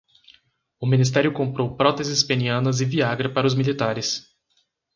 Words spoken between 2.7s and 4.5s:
e Viagra para os militares